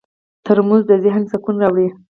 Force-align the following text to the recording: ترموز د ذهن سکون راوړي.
ترموز 0.45 0.81
د 0.87 0.91
ذهن 1.03 1.23
سکون 1.31 1.55
راوړي. 1.63 1.87